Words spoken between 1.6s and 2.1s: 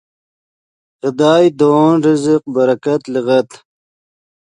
ون